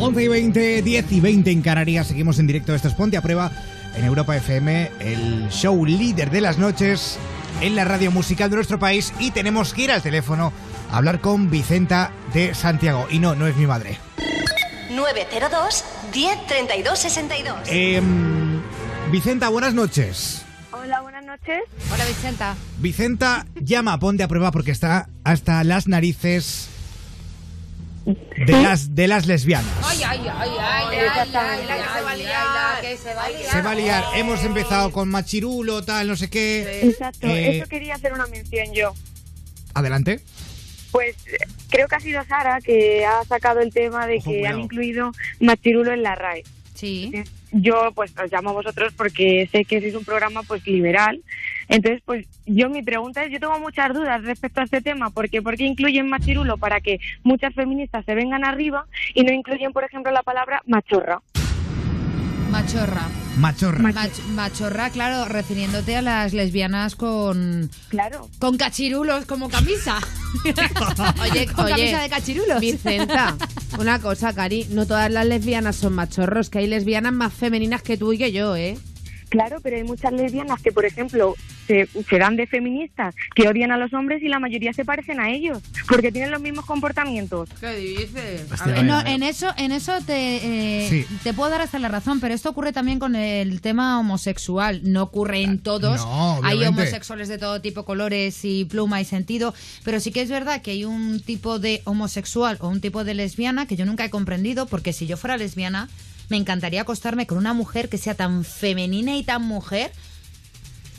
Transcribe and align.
11 0.00 0.22
y 0.22 0.28
20, 0.28 0.82
10 0.82 1.12
y 1.12 1.20
20 1.20 1.50
en 1.50 1.60
Canarias. 1.60 2.06
Seguimos 2.06 2.38
en 2.38 2.46
directo. 2.46 2.74
Esto 2.74 2.88
es 2.88 2.94
Ponte 2.94 3.18
a 3.18 3.22
Prueba 3.22 3.52
en 3.94 4.04
Europa 4.06 4.34
FM, 4.34 4.90
el 4.98 5.50
show 5.50 5.84
líder 5.84 6.30
de 6.30 6.40
las 6.40 6.56
noches 6.56 7.18
en 7.60 7.76
la 7.76 7.84
radio 7.84 8.10
musical 8.10 8.48
de 8.48 8.56
nuestro 8.56 8.78
país. 8.78 9.12
Y 9.18 9.30
tenemos 9.30 9.74
que 9.74 9.82
ir 9.82 9.92
al 9.92 10.00
teléfono 10.00 10.54
a 10.90 10.96
hablar 10.96 11.20
con 11.20 11.50
Vicenta 11.50 12.12
de 12.32 12.54
Santiago. 12.54 13.08
Y 13.10 13.18
no, 13.18 13.34
no 13.34 13.46
es 13.46 13.56
mi 13.56 13.66
madre. 13.66 13.98
902 14.90 15.84
1032 16.14 16.98
62. 16.98 17.58
Eh, 17.66 18.00
Vicenta, 19.12 19.50
buenas 19.50 19.74
noches. 19.74 20.46
Hola, 20.72 21.02
buenas 21.02 21.26
noches. 21.26 21.60
Hola, 21.92 22.06
Vicenta. 22.06 22.56
Vicenta 22.78 23.46
llama 23.54 23.92
a 23.92 23.98
Ponte 23.98 24.22
a 24.22 24.28
Prueba 24.28 24.50
porque 24.50 24.70
está 24.70 25.10
hasta 25.24 25.62
las 25.62 25.88
narices 25.88 26.70
de 28.04 28.62
las, 28.62 28.94
de 28.94 29.08
las 29.08 29.26
lesbianas. 29.26 29.70
Ay, 29.84 29.98
ay, 30.06 30.20
ay, 30.32 30.50
ay, 30.58 30.98
se 33.50 33.62
va 33.62 33.70
a 33.70 33.74
liar. 33.74 34.04
Hemos 34.16 34.44
empezado 34.44 34.90
con 34.92 35.08
machirulo, 35.08 35.82
tal, 35.84 36.08
no 36.08 36.16
sé 36.16 36.28
qué. 36.30 36.80
Exacto, 36.84 37.26
Eh, 37.28 37.58
eso 37.58 37.68
quería 37.68 37.94
hacer 37.94 38.12
una 38.12 38.26
mención 38.26 38.66
yo. 38.74 38.92
Adelante. 39.74 40.20
Pues 40.90 41.16
creo 41.68 41.86
que 41.86 41.94
ha 41.94 42.00
sido 42.00 42.24
Sara 42.24 42.60
que 42.60 43.04
ha 43.06 43.24
sacado 43.24 43.60
el 43.60 43.72
tema 43.72 44.06
de 44.06 44.16
Ojo, 44.16 44.30
que 44.30 44.36
cuidado. 44.38 44.56
han 44.56 44.60
incluido 44.62 45.12
machirulo 45.38 45.92
en 45.92 46.02
la 46.02 46.16
RAE. 46.16 46.42
Sí. 46.74 47.12
Yo 47.52 47.92
pues 47.94 48.12
os 48.22 48.30
llamo 48.32 48.50
a 48.50 48.54
vosotros 48.54 48.92
porque 48.96 49.48
sé 49.52 49.64
que 49.64 49.76
es 49.76 49.94
un 49.94 50.04
programa 50.04 50.42
pues 50.42 50.66
liberal. 50.66 51.22
Entonces 51.70 52.02
pues 52.04 52.26
yo 52.46 52.68
mi 52.68 52.82
pregunta 52.82 53.24
es, 53.24 53.32
yo 53.32 53.38
tengo 53.40 53.58
muchas 53.60 53.94
dudas 53.94 54.22
respecto 54.24 54.60
a 54.60 54.64
este 54.64 54.80
tema, 54.82 55.08
porque 55.10 55.40
¿por 55.40 55.56
qué 55.56 55.64
incluyen 55.64 56.08
machirulo 56.08 56.58
para 56.58 56.80
que 56.80 56.98
muchas 57.22 57.54
feministas 57.54 58.04
se 58.04 58.14
vengan 58.14 58.44
arriba 58.44 58.84
y 59.14 59.22
no 59.22 59.32
incluyen 59.32 59.72
por 59.72 59.84
ejemplo 59.84 60.10
la 60.12 60.22
palabra 60.22 60.60
machorra? 60.66 61.20
Machorra. 62.50 63.08
Machorra. 63.38 63.78
Mach- 63.78 64.22
machorra, 64.34 64.90
claro, 64.90 65.24
refiriéndote 65.26 65.94
a 65.96 66.02
las 66.02 66.32
lesbianas 66.32 66.96
con, 66.96 67.70
Claro. 67.88 68.28
con 68.40 68.56
cachirulos 68.56 69.24
como 69.24 69.48
camisa. 69.48 69.98
Oye, 71.22 71.46
con 71.46 71.66
oye, 71.66 71.74
camisa 71.74 72.02
de 72.02 72.08
cachirulos. 72.08 72.60
Vicenta, 72.60 73.36
una 73.78 74.00
cosa, 74.00 74.34
Cari, 74.34 74.66
no 74.70 74.84
todas 74.86 75.10
las 75.12 75.26
lesbianas 75.26 75.76
son 75.76 75.92
machorros, 75.92 76.50
que 76.50 76.58
hay 76.58 76.66
lesbianas 76.66 77.12
más 77.12 77.32
femeninas 77.32 77.82
que 77.82 77.96
tú 77.96 78.12
y 78.12 78.18
que 78.18 78.32
yo, 78.32 78.56
¿eh? 78.56 78.76
Claro, 79.28 79.58
pero 79.62 79.76
hay 79.76 79.84
muchas 79.84 80.12
lesbianas 80.12 80.60
que, 80.60 80.72
por 80.72 80.84
ejemplo, 80.84 81.36
se, 81.70 82.02
se 82.02 82.18
dan 82.18 82.34
de 82.36 82.46
feministas, 82.48 83.14
que 83.34 83.48
odian 83.48 83.70
a 83.70 83.76
los 83.76 83.92
hombres 83.94 84.22
y 84.22 84.28
la 84.28 84.40
mayoría 84.40 84.72
se 84.72 84.84
parecen 84.84 85.20
a 85.20 85.30
ellos, 85.30 85.58
porque 85.88 86.10
tienen 86.10 86.32
los 86.32 86.40
mismos 86.40 86.64
comportamientos. 86.66 87.48
¿Qué 87.60 87.74
dices? 87.76 88.50
Hostia, 88.50 88.72
Eh, 88.72 88.76
vaya, 88.78 88.82
no, 88.82 89.00
en 89.06 89.22
eso, 89.22 89.48
en 89.56 89.70
eso 89.70 89.92
te, 90.04 90.36
eh, 90.36 90.88
Sí. 90.90 91.06
te 91.22 91.32
puedo 91.32 91.50
dar 91.50 91.60
hasta 91.60 91.78
la 91.78 91.88
razón, 91.88 92.18
pero 92.18 92.34
esto 92.34 92.50
ocurre 92.50 92.72
también 92.72 92.98
con 92.98 93.14
el 93.14 93.60
tema 93.60 94.00
homosexual. 94.00 94.80
No 94.82 95.04
ocurre 95.04 95.42
en 95.42 95.60
todos. 95.60 95.98
No, 96.00 96.40
hay 96.42 96.64
homosexuales 96.64 97.28
de 97.28 97.38
todo 97.38 97.60
tipo, 97.60 97.84
colores 97.84 98.44
y 98.44 98.64
pluma 98.64 99.00
y 99.00 99.04
sentido, 99.04 99.54
pero 99.84 100.00
sí 100.00 100.10
que 100.10 100.22
es 100.22 100.28
verdad 100.30 100.62
que 100.62 100.72
hay 100.72 100.84
un 100.84 101.20
tipo 101.20 101.58
de 101.60 101.82
homosexual 101.84 102.56
o 102.60 102.68
un 102.68 102.80
tipo 102.80 103.04
de 103.04 103.14
lesbiana 103.14 103.66
que 103.66 103.76
yo 103.76 103.86
nunca 103.86 104.04
he 104.04 104.10
comprendido, 104.10 104.66
porque 104.66 104.92
si 104.92 105.06
yo 105.06 105.16
fuera 105.16 105.36
lesbiana, 105.36 105.88
me 106.30 106.36
encantaría 106.36 106.82
acostarme 106.82 107.26
con 107.26 107.38
una 107.38 107.54
mujer 107.54 107.88
que 107.88 107.98
sea 107.98 108.14
tan 108.14 108.44
femenina 108.44 109.16
y 109.16 109.22
tan 109.24 109.42
mujer 109.42 109.90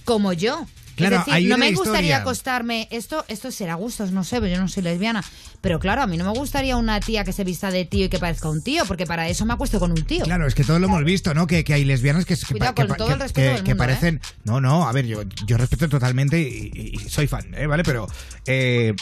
como 0.05 0.33
yo. 0.33 0.65
Claro, 0.95 1.19
es 1.21 1.25
decir, 1.25 1.49
no 1.49 1.57
me 1.57 1.71
gustaría 1.73 2.17
acostarme. 2.17 2.87
Esto, 2.91 3.25
esto 3.27 3.49
será 3.49 3.73
gustos, 3.75 4.11
no 4.11 4.23
sé, 4.23 4.39
pero 4.39 4.53
yo 4.53 4.61
no 4.61 4.67
soy 4.67 4.83
lesbiana. 4.83 5.23
Pero 5.61 5.79
claro, 5.79 6.03
a 6.03 6.07
mí 6.07 6.15
no 6.17 6.25
me 6.31 6.37
gustaría 6.37 6.75
una 6.77 6.99
tía 6.99 7.23
que 7.23 7.33
se 7.33 7.43
vista 7.43 7.71
de 7.71 7.85
tío 7.85 8.05
y 8.05 8.09
que 8.09 8.19
parezca 8.19 8.49
un 8.49 8.61
tío, 8.61 8.85
porque 8.85 9.07
para 9.07 9.27
eso 9.27 9.45
me 9.45 9.53
acuesto 9.53 9.79
con 9.79 9.91
un 9.91 10.03
tío. 10.03 10.23
Claro, 10.25 10.45
es 10.45 10.53
que 10.53 10.63
todos 10.63 10.79
lo 10.79 10.87
hemos 10.87 11.03
visto, 11.03 11.33
¿no? 11.33 11.47
Que, 11.47 11.63
que 11.63 11.73
hay 11.73 11.85
lesbianas 11.85 12.25
que, 12.25 12.35
que, 12.35 12.45
Cuidado, 12.45 12.75
que- 12.75 12.85
todo 12.93 13.09
¿eh? 13.11 13.75
parecen... 13.75 14.21
No, 14.43 14.61
no, 14.61 14.87
a 14.87 14.91
ver, 14.91 15.05
yo, 15.07 15.23
yo 15.47 15.57
respeto 15.57 15.87
totalmente 15.89 16.39
y, 16.39 16.91
y 16.93 17.09
soy 17.09 17.25
fan, 17.25 17.51
¿eh? 17.55 17.65
¿vale? 17.65 17.83
Pero 17.83 18.07
eh, 18.45 18.93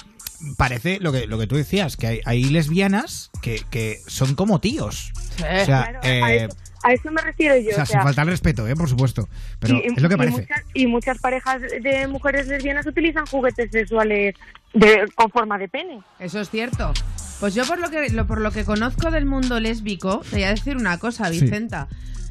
parece 0.58 1.00
lo 1.02 1.12
que, 1.12 1.28
lo 1.28 1.38
que 1.38 1.48
tú 1.48 1.56
decías, 1.56 1.98
que 1.98 2.08
hay, 2.08 2.22
hay 2.26 2.44
lesbianas 2.46 3.30
que, 3.42 3.62
que 3.70 4.00
son 4.08 4.36
como 4.36 4.62
tíos. 4.62 5.12
O 5.36 5.38
sea, 5.40 5.66
Claro, 5.66 6.00
eh, 6.04 6.48
a 6.84 6.94
eso 6.94 7.12
me 7.12 7.22
refiero 7.22 7.56
yo. 7.58 7.70
o 7.72 7.74
sea, 7.74 7.84
o 7.84 7.86
sin 7.86 7.94
sea, 7.94 8.04
faltar 8.04 8.26
el 8.26 8.32
respeto, 8.32 8.68
¿eh? 8.68 8.76
Por 8.76 8.90
supuesto. 8.90 9.28
Pero 9.60 9.76
y, 9.76 9.88
es 9.96 10.02
lo 10.02 10.08
que 10.10 10.16
y 10.16 10.18
parece. 10.18 10.42
muchas, 10.42 10.64
y 10.74 10.88
muchas 10.88 11.18
parejas 11.20 11.62
de 11.62 12.08
mujeres 12.08 12.48
lesbianas 12.48 12.86
utilizan 12.88 13.26
juguetes 13.26 13.70
sexuales 13.72 14.36
de, 14.74 15.06
con 15.16 15.30
forma 15.32 15.58
de 15.58 15.68
pene. 15.68 16.02
Eso 16.20 16.40
es 16.40 16.50
cierto. 16.50 16.94
Pues 17.40 17.54
yo 17.56 17.66
por 17.66 17.80
lo 17.80 17.90
que 17.90 18.10
lo, 18.10 18.28
por 18.28 18.42
lo 18.42 18.52
que 18.52 18.66
conozco 18.66 19.12
del 19.12 19.26
mundo 19.26 19.60
lésbico, 19.60 20.20
te 20.30 20.38
voy 20.38 20.44
a 20.44 20.50
decir 20.50 20.76
una 20.78 20.98
cosa, 21.00 21.30
Sí. 21.32 21.42
Vicenta. 21.42 21.88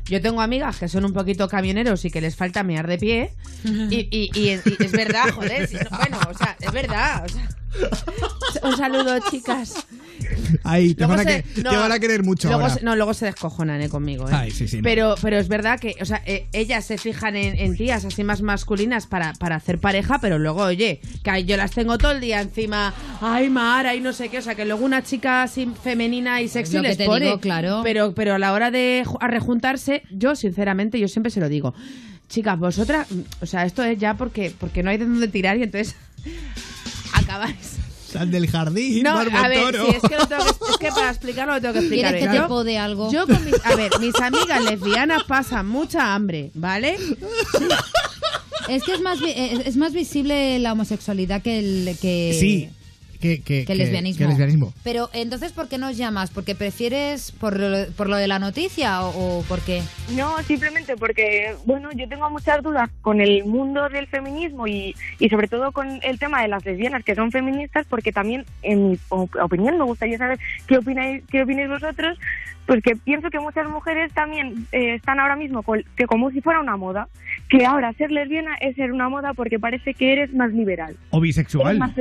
Yo 0.06 0.22
tengo 0.22 0.40
amigas 0.40 0.78
que 0.78 0.88
son 0.88 1.04
un 1.04 1.12
poquito 1.12 1.48
camioneros 1.48 2.02
y 2.06 2.10
que 2.10 2.22
les 2.22 2.34
falta 2.34 2.62
mear 2.62 2.86
de 2.86 2.96
pie. 2.98 3.32
Y, 3.64 4.08
y- 4.10 4.30
y 4.34 4.48
es, 4.50 4.62
y 4.66 4.82
es 4.82 4.92
verdad, 4.92 5.30
joder. 5.34 5.66
sí, 5.68 5.76
bueno, 5.90 6.18
o 6.30 6.34
sea, 6.34 6.56
es 6.60 6.72
verdad. 6.72 7.24
o 7.24 7.28
sea. 7.28 7.48
un 8.68 8.76
saludo, 8.76 9.18
chicas. 9.30 9.86
Ay, 10.64 10.94
te, 10.94 11.04
van 11.06 11.20
a, 11.20 11.22
se- 11.22 11.42
que- 11.42 11.62
no, 11.62 11.70
te 11.70 11.76
van 11.76 11.92
a 11.92 11.98
querer 11.98 12.22
mucho 12.22 12.48
luego 12.48 12.62
ahora. 12.64 12.74
se- 12.74 12.84
no, 12.84 12.96
luego 12.96 13.14
se 13.14 13.26
descojonan 13.26 13.80
eh, 13.80 13.88
conmigo. 13.88 14.28
eh. 14.28 14.32
Ay, 14.34 14.50
sí, 14.50 14.68
sí, 14.68 14.78
no. 14.78 14.82
pero, 14.82 15.14
pero 15.20 15.38
es 15.38 15.48
verdad 15.48 15.78
que, 15.80 15.94
o 16.00 16.04
sea, 16.04 16.22
eh, 16.26 16.46
ellas 16.52 16.84
se 16.84 16.98
fijan 16.98 17.36
en, 17.36 17.58
en 17.58 17.76
tías 17.76 18.04
así 18.04 18.24
más 18.24 18.42
masculinas 18.42 19.06
para, 19.06 19.32
para 19.34 19.56
hacer 19.56 19.78
pareja, 19.78 20.18
pero 20.20 20.38
luego, 20.38 20.62
oye, 20.62 21.00
que 21.22 21.44
yo 21.44 21.56
las 21.56 21.70
tengo 21.72 21.98
todo 21.98 22.12
el 22.12 22.20
día 22.20 22.40
encima, 22.40 22.94
ay, 23.20 23.48
Mara, 23.50 23.94
y 23.94 24.00
no 24.00 24.12
sé 24.12 24.28
qué, 24.28 24.38
o 24.38 24.42
sea, 24.42 24.54
que 24.54 24.64
luego 24.64 24.84
una 24.84 25.02
chica 25.02 25.42
así 25.42 25.68
femenina 25.82 26.40
y 26.42 26.48
sexy 26.48 26.76
lo 26.76 26.82
que 26.82 26.88
les 26.88 26.96
te 26.98 27.04
pone. 27.06 27.26
digo, 27.26 27.40
claro. 27.40 27.80
Pero, 27.84 28.14
pero 28.14 28.34
a 28.34 28.38
la 28.38 28.52
hora 28.52 28.70
de 28.70 29.04
rejuntarse, 29.20 30.02
yo, 30.10 30.34
sinceramente, 30.36 30.98
yo 30.98 31.08
siempre 31.08 31.30
se 31.30 31.40
lo 31.40 31.48
digo. 31.48 31.74
Chicas, 32.28 32.58
vosotras, 32.58 33.10
mm, 33.10 33.20
o 33.40 33.46
sea, 33.46 33.64
esto 33.64 33.82
es 33.82 33.98
ya 33.98 34.14
porque, 34.14 34.52
porque 34.58 34.82
no 34.82 34.90
hay 34.90 34.98
de 34.98 35.06
dónde 35.06 35.28
tirar 35.28 35.56
y 35.56 35.62
entonces 35.62 35.96
acabáis. 37.14 37.76
Sal 38.12 38.30
del 38.30 38.48
jardín, 38.50 39.02
No, 39.02 39.18
a 39.18 39.24
ver, 39.48 39.74
es 39.76 40.02
que, 40.08 40.16
lo 40.16 40.26
tengo 40.26 40.44
que- 40.44 40.70
es 40.72 40.76
que 40.78 40.88
para 40.88 41.10
explicarlo 41.10 41.54
lo 41.54 41.60
tengo 41.60 41.74
que 41.74 41.80
explicar. 41.80 42.10
¿Quieres 42.12 42.24
que 42.26 42.30
bien. 42.30 42.42
te 42.42 42.48
pode 42.48 42.78
algo? 42.78 43.12
Yo 43.12 43.26
con 43.26 43.44
mis, 43.44 43.54
a 43.64 43.74
ver, 43.76 43.90
mis 44.00 44.14
amigas 44.20 44.64
lesbianas 44.64 45.24
pasan 45.24 45.68
mucha 45.68 46.14
hambre, 46.14 46.50
¿vale? 46.54 46.96
Es 48.68 48.82
que 48.84 48.92
es 48.94 49.00
más, 49.00 49.20
vi- 49.20 49.32
es, 49.34 49.66
es 49.66 49.76
más 49.76 49.92
visible 49.92 50.58
la 50.58 50.72
homosexualidad 50.72 51.40
que 51.42 51.58
el 51.58 51.96
que, 52.00 52.36
Sí, 52.38 52.68
que, 53.20 53.40
que, 53.42 53.64
que 53.64 53.72
el 53.72 53.78
lesbianismo. 53.78 54.18
que 54.18 54.24
el 54.24 54.30
lesbianismo. 54.30 54.72
Pero 54.84 55.10
entonces, 55.12 55.52
¿por 55.52 55.68
qué 55.68 55.78
nos 55.78 55.96
llamas? 55.96 56.30
¿Porque 56.30 56.54
prefieres 56.54 57.32
por 57.32 57.58
lo, 57.58 57.86
por 57.92 58.08
lo 58.08 58.16
de 58.16 58.28
la 58.28 58.38
noticia 58.38 59.02
o, 59.02 59.38
o 59.38 59.42
por 59.42 59.60
qué? 59.60 59.82
No, 60.14 60.42
simplemente 60.44 60.96
porque, 60.96 61.54
bueno, 61.64 61.90
yo 61.92 62.08
tengo 62.08 62.28
muchas 62.30 62.62
dudas 62.62 62.88
con 63.02 63.20
el 63.20 63.44
mundo 63.44 63.88
del 63.88 64.06
feminismo 64.06 64.66
y, 64.66 64.94
y 65.18 65.28
sobre 65.28 65.48
todo 65.48 65.72
con 65.72 66.00
el 66.02 66.18
tema 66.18 66.42
de 66.42 66.48
las 66.48 66.64
lesbianas 66.64 67.04
que 67.04 67.14
son 67.14 67.30
feministas, 67.32 67.86
porque 67.88 68.12
también, 68.12 68.44
en 68.62 68.90
mi 68.90 68.98
op- 69.08 69.36
opinión, 69.42 69.78
me 69.78 69.84
gustaría 69.84 70.18
saber 70.18 70.38
qué 70.66 70.78
opináis, 70.78 71.22
qué 71.30 71.42
opináis 71.42 71.68
vosotros, 71.68 72.18
pues 72.68 72.82
que 72.82 72.94
pienso 72.96 73.30
que 73.30 73.40
muchas 73.40 73.66
mujeres 73.68 74.12
también 74.12 74.66
eh, 74.72 74.94
están 74.96 75.18
ahora 75.18 75.36
mismo 75.36 75.62
con- 75.62 75.82
que 75.96 76.04
como 76.06 76.30
si 76.30 76.42
fuera 76.42 76.60
una 76.60 76.76
moda, 76.76 77.08
que 77.48 77.64
ahora 77.64 77.94
ser 77.94 78.10
lesbiana 78.10 78.56
es 78.60 78.76
ser 78.76 78.92
una 78.92 79.08
moda 79.08 79.32
porque 79.32 79.58
parece 79.58 79.94
que 79.94 80.12
eres 80.12 80.34
más 80.34 80.52
liberal, 80.52 80.94
O 81.10 81.18
bisexual. 81.18 81.78
más 81.78 81.92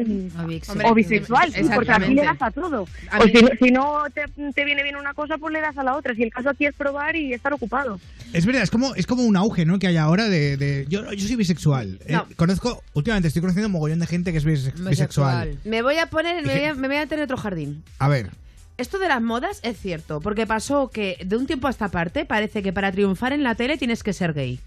o 0.83 0.93
bisexual, 0.93 1.51
sí, 1.53 1.61
porque 1.73 1.91
aquí 1.91 2.13
le 2.13 2.23
das 2.23 2.41
a 2.41 2.51
todo. 2.51 2.85
A 3.09 3.19
mí- 3.23 3.31
si, 3.31 3.41
no- 3.41 3.49
si 3.61 3.71
no 3.71 4.03
te, 4.13 4.25
te 4.53 4.65
viene 4.65 4.83
bien 4.83 4.97
una 4.97 5.13
cosa, 5.13 5.37
pues 5.37 5.53
le 5.53 5.61
das 5.61 5.77
a 5.77 5.83
la 5.83 5.95
otra. 5.95 6.13
Si 6.13 6.23
el 6.23 6.31
caso 6.31 6.49
aquí 6.49 6.65
es 6.65 6.75
probar 6.75 7.15
y 7.15 7.33
estar 7.33 7.53
ocupado. 7.53 7.97
Es 8.33 8.45
verdad, 8.45 8.61
es 8.63 8.69
como, 8.69 8.93
es 8.95 9.07
como 9.07 9.23
un 9.23 9.37
auge, 9.37 9.65
¿no? 9.65 9.79
Que 9.79 9.87
hay 9.87 9.95
ahora 9.95 10.27
de... 10.27 10.57
de- 10.57 10.85
yo, 10.89 11.13
yo 11.13 11.25
soy 11.27 11.37
bisexual. 11.37 11.99
Eh, 12.05 12.11
No. 12.11 12.25
conozco, 12.35 12.83
últimamente 12.93 13.29
estoy 13.29 13.41
conociendo 13.41 13.67
un 13.67 13.71
mogollón 13.71 13.99
de 13.99 14.07
gente 14.07 14.33
que 14.33 14.39
es 14.39 14.45
bise- 14.45 14.73
bisexual. 14.89 15.57
Me 15.63 15.81
voy 15.81 15.97
a 15.97 16.07
poner, 16.07 16.45
me 16.45 16.53
voy 16.53 16.65
a, 16.65 16.73
me 16.73 16.87
voy 16.89 16.97
a 16.97 17.05
tener 17.07 17.23
otro 17.23 17.37
jardín. 17.37 17.83
A 17.99 18.09
ver, 18.09 18.31
Esto 18.77 18.99
de 18.99 19.07
las 19.07 19.23
modas 19.23 19.59
es 19.63 19.79
cierto, 19.79 20.21
porque 20.21 20.45
pasó 20.45 20.89
que 20.91 21.17
de 21.25 21.35
un 21.35 21.47
tiempo 21.47 21.65
a 21.65 21.71
esta 21.71 21.89
parte 21.89 22.25
parece 22.25 22.61
que 22.61 22.71
para 22.71 22.91
triunfar 22.91 23.33
en 23.33 23.41
la 23.41 23.55
tele 23.55 23.75
tienes 23.75 24.03
que 24.03 24.13
ser 24.13 24.33
gay. 24.33 24.59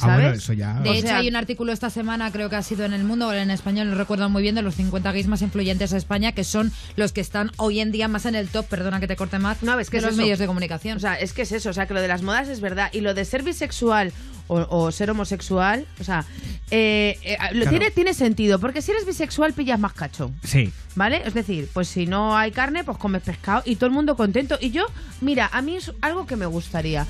Ah, 0.00 0.14
bueno, 0.14 0.30
eso 0.30 0.52
ya... 0.52 0.74
De 0.80 0.90
O 0.90 0.92
hecho, 0.92 1.06
sea- 1.08 1.18
hay 1.18 1.28
un 1.28 1.36
artículo 1.36 1.72
esta 1.72 1.90
semana, 1.90 2.30
creo 2.32 2.48
que 2.50 2.56
ha 2.56 2.62
sido 2.62 2.84
en 2.84 2.92
El 2.92 3.04
Mundo 3.04 3.28
o 3.28 3.32
en 3.32 3.50
español, 3.50 3.88
no 3.90 3.96
recuerdo 3.96 4.28
muy 4.28 4.42
bien, 4.42 4.54
de 4.54 4.62
los 4.62 4.74
50 4.74 5.12
gays 5.12 5.26
más 5.26 5.42
influyentes 5.42 5.90
de 5.90 5.98
España, 5.98 6.32
que 6.32 6.44
son 6.44 6.72
los 6.96 7.12
que 7.12 7.20
están 7.20 7.50
hoy 7.56 7.80
en 7.80 7.92
día 7.92 8.08
más 8.08 8.26
en 8.26 8.34
el 8.34 8.48
top, 8.48 8.66
perdona 8.66 9.00
que 9.00 9.06
te 9.08 9.16
corte 9.16 9.38
más, 9.38 9.62
No, 9.62 9.78
es 9.78 9.90
que 9.90 9.96
de 9.96 9.98
es 9.98 10.04
los 10.04 10.12
eso. 10.14 10.22
medios 10.22 10.38
de 10.38 10.46
comunicación. 10.46 10.96
O 10.96 11.00
sea, 11.00 11.14
es 11.14 11.32
que 11.32 11.42
es 11.42 11.52
eso, 11.52 11.70
o 11.70 11.72
sea, 11.72 11.86
que 11.86 11.94
lo 11.94 12.00
de 12.00 12.08
las 12.08 12.22
modas 12.22 12.48
es 12.48 12.60
verdad. 12.60 12.90
Y 12.92 13.00
lo 13.00 13.14
de 13.14 13.24
ser 13.24 13.42
bisexual 13.42 14.12
o, 14.48 14.64
o 14.70 14.92
ser 14.92 15.10
homosexual, 15.10 15.86
o 16.00 16.04
sea, 16.04 16.24
eh, 16.70 17.18
eh, 17.22 17.36
lo 17.52 17.62
Claro. 17.62 17.70
tiene, 17.70 17.90
tiene 17.90 18.14
sentido, 18.14 18.58
porque 18.60 18.82
si 18.82 18.92
eres 18.92 19.04
bisexual 19.06 19.52
pillas 19.52 19.78
más 19.80 19.92
cacho. 19.92 20.30
Sí. 20.44 20.72
¿Vale? 20.94 21.22
Es 21.24 21.34
decir, 21.34 21.68
pues 21.72 21.88
si 21.88 22.06
no 22.06 22.36
hay 22.36 22.52
carne, 22.52 22.84
pues 22.84 22.96
comes 22.98 23.22
pescado 23.22 23.62
y 23.66 23.76
todo 23.76 23.86
el 23.86 23.92
mundo 23.92 24.16
contento. 24.16 24.56
Y 24.60 24.70
yo, 24.70 24.86
mira, 25.20 25.50
a 25.52 25.62
mí 25.62 25.76
es 25.76 25.92
algo 26.00 26.26
que 26.26 26.36
me 26.36 26.46
gustaría. 26.46 27.06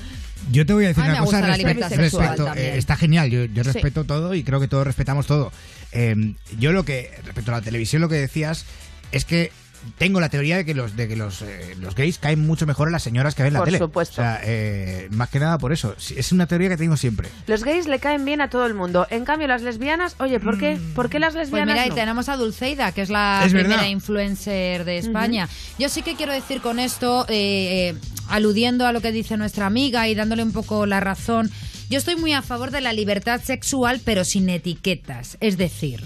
Yo 0.51 0.65
te 0.65 0.73
voy 0.73 0.85
a 0.85 0.87
decir 0.89 1.03
una 1.03 1.19
cosa 1.19 1.41
respecto. 1.41 1.89
sexual 1.89 2.53
eh, 2.57 2.73
está 2.77 2.95
genial, 2.95 3.29
yo, 3.29 3.45
yo 3.45 3.63
Sí. 3.63 3.71
respeto 3.71 4.03
todo 4.05 4.33
y 4.33 4.43
creo 4.43 4.59
que 4.59 4.67
todos 4.67 4.85
respetamos 4.87 5.25
todo. 5.27 5.51
Eh, 5.91 6.33
yo 6.59 6.71
lo 6.71 6.85
que, 6.85 7.11
respecto 7.25 7.51
a 7.51 7.55
la 7.55 7.61
televisión, 7.61 8.01
lo 8.01 8.09
que 8.09 8.15
decías 8.15 8.65
es 9.11 9.25
que 9.25 9.51
tengo 9.99 10.19
la 10.19 10.27
teoría 10.29 10.57
de 10.57 10.65
que 10.65 10.73
los 10.73 10.95
de 10.97 11.07
que 11.07 11.15
los, 11.15 11.41
eh, 11.43 11.75
los 11.79 11.95
gays 11.95 12.17
caen 12.17 12.39
mucho 12.45 12.65
mejor 12.65 12.87
a 12.87 12.91
las 12.91 13.03
señoras 13.03 13.35
que 13.35 13.43
ven 13.43 13.53
la 13.53 13.59
Por 13.59 13.67
tele. 13.67 13.77
supuesto. 13.77 14.21
O 14.21 14.23
sea, 14.23 14.41
eh, 14.43 15.07
más 15.11 15.29
que 15.29 15.39
nada 15.39 15.57
por 15.59 15.71
eso. 15.71 15.95
Es 16.15 16.31
una 16.31 16.45
teoría 16.47 16.67
que 16.69 16.77
tengo 16.77 16.97
siempre. 16.97 17.29
Los 17.45 17.63
gays 17.63 17.87
le 17.87 17.99
caen 17.99 18.25
bien 18.25 18.41
a 18.41 18.49
todo 18.49 18.65
el 18.65 18.73
mundo. 18.73 19.05
En 19.11 19.23
cambio, 19.23 19.47
las 19.47 19.61
lesbianas, 19.61 20.15
oye, 20.19 20.39
¿por 20.39 20.57
qué? 20.57 20.77
¿Por 20.95 21.09
qué 21.09 21.19
las 21.19 21.33
Pues 21.35 21.47
lesbianas 21.47 21.75
mira, 21.75 21.85
y 21.85 21.89
no? 21.89 21.95
tenemos 21.95 22.27
a 22.27 22.35
Dulceida, 22.37 22.91
que 22.91 23.01
es 23.01 23.09
la 23.09 23.41
Es 23.45 23.51
primera 23.53 23.75
verdad. 23.77 23.89
influencer 23.89 24.83
de 24.83 24.97
España. 24.97 25.47
Yo 25.77 25.89
sí 25.89 26.01
que 26.01 26.15
quiero 26.15 26.33
decir 26.33 26.59
con 26.61 26.79
esto, 26.79 27.25
eh, 27.29 27.93
eh, 27.93 27.95
aludiendo 28.29 28.85
a 28.85 28.91
lo 28.91 29.01
que 29.01 29.11
dice 29.11 29.37
nuestra 29.37 29.65
amiga 29.65 30.07
y 30.07 30.15
dándole 30.15 30.43
un 30.43 30.51
poco 30.51 30.85
la 30.85 30.99
razón, 30.99 31.51
yo 31.89 31.97
estoy 31.97 32.15
muy 32.15 32.33
a 32.33 32.41
favor 32.41 32.71
de 32.71 32.81
la 32.81 32.93
libertad 32.93 33.41
sexual, 33.41 34.01
pero 34.03 34.25
sin 34.25 34.49
etiquetas. 34.49 35.37
Es 35.39 35.57
decir, 35.57 36.03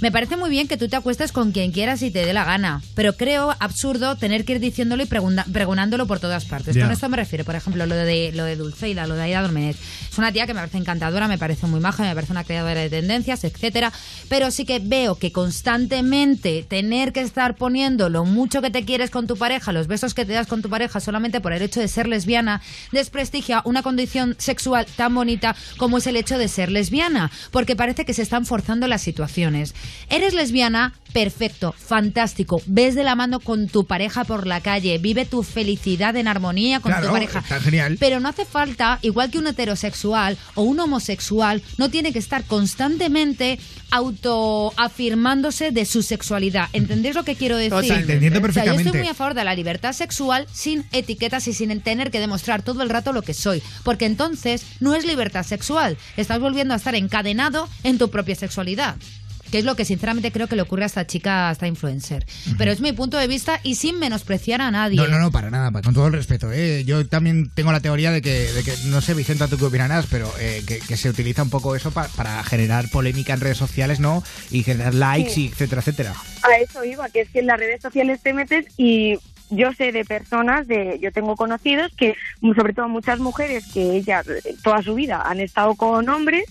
me 0.00 0.12
parece 0.12 0.36
muy 0.36 0.50
bien 0.50 0.68
que 0.68 0.76
tú 0.76 0.88
te 0.88 0.96
acuestes 0.96 1.32
con 1.32 1.52
quien 1.52 1.72
quieras 1.72 2.02
y 2.02 2.10
te 2.10 2.24
dé 2.24 2.32
la 2.34 2.44
gana, 2.44 2.82
pero 2.94 3.14
creo 3.14 3.54
absurdo 3.60 4.16
tener 4.16 4.44
que 4.44 4.54
ir 4.54 4.60
diciéndolo 4.60 5.02
y 5.02 5.06
pregonándolo 5.06 6.06
por 6.06 6.20
todas 6.20 6.44
partes. 6.44 6.76
Con 6.76 6.90
esto 6.90 7.08
me 7.08 7.16
refiero, 7.16 7.44
por 7.44 7.54
ejemplo, 7.54 7.86
lo 7.86 7.94
de, 7.94 8.32
lo 8.34 8.44
de 8.44 8.56
Dulceida, 8.56 9.06
lo 9.06 9.14
de 9.14 9.22
Aida 9.22 9.40
Dormenez. 9.40 9.76
Es 10.10 10.18
una 10.18 10.32
tía 10.32 10.46
que 10.46 10.52
me 10.52 10.60
parece 10.60 10.78
encantadora, 10.78 11.28
me 11.28 11.38
parece 11.38 11.66
muy 11.66 11.80
maja, 11.80 12.02
me 12.02 12.14
parece 12.14 12.32
una 12.32 12.44
creadora 12.44 12.80
de 12.80 12.90
tendencias, 12.90 13.44
etcétera, 13.44 13.92
pero 14.28 14.50
sí 14.50 14.64
que 14.64 14.80
veo 14.80 15.16
que 15.16 15.32
constantemente 15.32 16.62
tener 16.68 17.12
que 17.12 17.20
estar 17.20 17.56
poniendo 17.56 18.10
lo 18.10 18.24
mucho 18.24 18.60
que 18.60 18.70
te 18.70 18.84
quieres 18.84 19.10
con 19.10 19.26
tu 19.26 19.36
pareja, 19.36 19.72
los 19.72 19.86
besos 19.86 20.12
que 20.12 20.26
te 20.26 20.32
das 20.32 20.46
con 20.46 20.60
tu 20.62 20.68
pareja 20.68 21.00
solamente 21.00 21.40
por 21.40 21.52
el 21.52 21.62
hecho 21.62 21.80
de 21.80 21.88
ser 21.88 22.06
lesbiana, 22.06 22.60
desprestigia 22.92 23.62
una 23.64 23.82
condición 23.82 24.36
sexual 24.38 24.86
tan 24.96 25.14
bonita 25.14 25.56
como 25.78 25.98
es 25.98 26.06
el 26.06 26.16
hecho 26.16 26.36
de 26.36 26.48
ser 26.48 26.70
lesbiana, 26.70 27.30
porque 27.50 27.76
parece 27.76 28.04
que 28.04 28.14
se 28.14 28.22
están 28.22 28.44
forzando 28.44 28.86
las 28.88 29.02
situaciones. 29.02 29.74
Eres 30.10 30.34
lesbiana, 30.34 30.94
perfecto, 31.12 31.74
fantástico, 31.76 32.60
ves 32.66 32.94
de 32.94 33.04
la 33.04 33.14
mano 33.14 33.40
con 33.40 33.68
tu 33.68 33.86
pareja 33.86 34.24
por 34.24 34.46
la 34.46 34.60
calle, 34.60 34.98
vive 34.98 35.24
tu 35.24 35.42
felicidad 35.42 36.14
en 36.16 36.28
armonía 36.28 36.80
con 36.80 36.92
Claro, 36.92 37.06
tu 37.08 37.12
pareja. 37.12 37.38
está 37.40 37.60
genial. 37.60 37.96
Pero 37.98 38.20
no 38.20 38.28
hace 38.28 38.44
falta, 38.44 38.98
igual 39.02 39.30
que 39.30 39.38
un 39.38 39.46
heterosexual 39.46 40.36
o 40.54 40.62
un 40.62 40.78
homosexual, 40.80 41.62
no 41.78 41.90
tiene 41.90 42.12
que 42.12 42.18
estar 42.18 42.44
constantemente 42.44 43.58
autoafirmándose 43.90 45.70
de 45.70 45.84
su 45.84 46.02
sexualidad. 46.02 46.68
¿Entendéis 46.72 47.14
lo 47.14 47.24
que 47.24 47.34
quiero 47.36 47.56
decir? 47.56 47.70
Totalmente. 47.70 48.06
Te 48.06 48.12
entiendo 48.14 48.38
O 48.38 48.42
sea, 48.42 48.48
yo 48.48 48.52
perfectamente. 48.52 48.88
estoy 48.88 49.00
muy 49.00 49.08
a 49.08 49.14
favor 49.14 49.34
de 49.34 49.44
la 49.44 49.54
libertad 49.54 49.92
sexual 49.92 50.46
sin 50.52 50.84
etiquetas 50.92 51.48
y 51.48 51.52
sin 51.54 51.80
tener 51.80 52.10
que 52.10 52.20
demostrar 52.20 52.62
todo 52.62 52.82
el 52.82 52.90
rato 52.90 53.12
lo 53.12 53.22
que 53.22 53.34
soy. 53.34 53.62
Porque 53.84 54.06
entonces 54.06 54.64
no 54.80 54.94
es 54.94 55.04
libertad 55.04 55.44
sexual. 55.44 55.96
Estás 56.16 56.40
volviendo 56.40 56.74
a 56.74 56.76
estar 56.76 56.94
encadenado 56.94 57.68
en 57.84 57.98
tu 57.98 58.10
propia 58.10 58.34
sexualidad. 58.34 58.96
Que 59.50 59.58
es 59.58 59.64
lo 59.64 59.76
que 59.76 59.84
sinceramente 59.84 60.32
creo 60.32 60.46
que 60.48 60.56
le 60.56 60.62
ocurre 60.62 60.82
a 60.82 60.86
esta 60.86 61.06
chica, 61.06 61.48
a 61.48 61.52
esta 61.52 61.66
influencer. 61.66 62.26
Pero 62.58 62.72
es 62.72 62.80
mi 62.80 62.92
punto 62.92 63.16
de 63.16 63.26
vista 63.28 63.60
y 63.62 63.76
sin 63.76 63.98
menospreciar 63.98 64.60
a 64.60 64.70
nadie. 64.70 64.96
No, 64.96 65.08
no, 65.08 65.18
no, 65.18 65.30
para 65.30 65.50
nada, 65.50 65.70
con 65.82 65.94
todo 65.94 66.06
el 66.08 66.12
respeto. 66.12 66.50
¿eh? 66.52 66.84
Yo 66.84 67.06
también 67.06 67.50
tengo 67.54 67.72
la 67.72 67.80
teoría 67.80 68.10
de 68.10 68.22
que, 68.22 68.30
de 68.52 68.62
que 68.64 68.72
no 68.86 69.00
sé, 69.00 69.14
Vicenta, 69.14 69.48
tú 69.48 69.56
qué 69.58 69.64
opinarás, 69.66 70.06
pero 70.10 70.32
eh, 70.40 70.62
que, 70.66 70.78
que 70.80 70.96
se 70.96 71.08
utiliza 71.10 71.42
un 71.42 71.50
poco 71.50 71.76
eso 71.76 71.90
pa- 71.90 72.08
para 72.16 72.42
generar 72.44 72.88
polémica 72.90 73.34
en 73.34 73.40
redes 73.40 73.58
sociales, 73.58 74.00
¿no? 74.00 74.22
Y 74.50 74.62
generar 74.62 74.94
likes, 74.94 75.30
Sí. 75.30 75.44
y 75.44 75.46
etcétera, 75.48 75.80
etcétera. 75.80 76.14
A 76.42 76.56
eso 76.60 76.84
iba, 76.84 77.08
que 77.08 77.22
es 77.22 77.28
que 77.30 77.40
en 77.40 77.46
las 77.46 77.58
redes 77.58 77.82
sociales 77.82 78.20
te 78.22 78.32
metes 78.32 78.66
y 78.76 79.18
yo 79.50 79.72
sé 79.72 79.92
de 79.92 80.04
personas, 80.04 80.66
de 80.66 80.98
yo 81.00 81.12
tengo 81.12 81.36
conocidos 81.36 81.92
que, 81.96 82.14
sobre 82.56 82.72
todo 82.72 82.88
muchas 82.88 83.18
mujeres 83.20 83.64
que 83.72 83.96
ellas 83.96 84.26
eh, 84.28 84.56
toda 84.62 84.82
su 84.82 84.94
vida 84.94 85.22
han 85.24 85.38
estado 85.40 85.74
con 85.76 86.08
hombres 86.08 86.44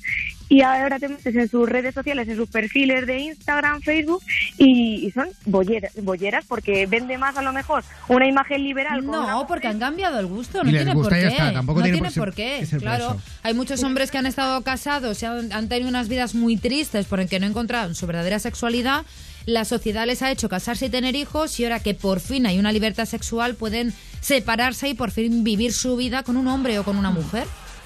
y 0.47 0.61
ahora 0.61 0.99
te 0.99 1.07
metes 1.07 1.35
en 1.35 1.49
sus 1.49 1.67
redes 1.67 1.93
sociales, 1.93 2.27
en 2.27 2.35
sus 2.35 2.49
perfiles 2.49 3.05
de 3.07 3.19
Instagram, 3.19 3.81
Facebook 3.81 4.23
y, 4.57 5.05
y 5.05 5.11
son 5.11 5.27
bolleras, 5.45 5.91
bolleras 6.01 6.45
porque 6.47 6.85
vende 6.85 7.17
más 7.17 7.37
a 7.37 7.41
lo 7.41 7.51
mejor 7.51 7.83
una 8.07 8.27
imagen 8.27 8.63
liberal. 8.63 9.05
No, 9.05 9.45
porque 9.47 9.67
han 9.67 9.79
cambiado 9.79 10.19
el 10.19 10.27
gusto, 10.27 10.63
no 10.63 10.69
tiene 10.69 10.93
por 10.93 11.09
qué. 11.09 11.35
tampoco 11.53 11.79
no 11.79 11.85
tiene 11.85 12.11
por 12.11 12.33
qué, 12.33 12.67
claro. 12.79 13.17
Hay 13.43 13.53
muchos 13.53 13.83
hombres 13.83 14.11
que 14.11 14.17
han 14.17 14.25
estado 14.25 14.61
casados, 14.63 15.21
y 15.21 15.25
han, 15.25 15.51
han 15.51 15.67
tenido 15.67 15.89
unas 15.89 16.07
vidas 16.09 16.35
muy 16.35 16.57
tristes 16.57 17.05
porque 17.05 17.39
no 17.39 17.47
encontraron 17.47 17.95
su 17.95 18.07
verdadera 18.07 18.39
sexualidad. 18.39 19.05
La 19.45 19.63
sociedad 19.63 20.07
les 20.07 20.23
ha 20.23 20.31
hecho 20.31 20.49
casarse 20.49 20.87
y 20.87 20.89
tener 20.89 21.15
hijos 21.15 21.59
y 21.59 21.65
ahora 21.65 21.79
que 21.79 21.93
por 21.93 22.19
fin 22.19 22.47
hay 22.47 22.57
una 22.57 22.71
libertad 22.71 23.05
sexual 23.05 23.55
pueden 23.55 23.93
separarse 24.19 24.89
y 24.89 24.95
por 24.95 25.11
fin 25.11 25.43
vivir 25.43 25.71
su 25.71 25.95
vida 25.95 26.23
con 26.23 26.35
un 26.35 26.47
hombre 26.47 26.79
o 26.79 26.83
con 26.83 26.97
una 26.97 27.11
mujer. 27.11 27.45